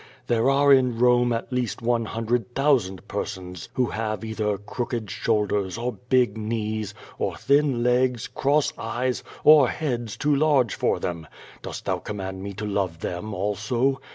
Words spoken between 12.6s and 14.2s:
love them also?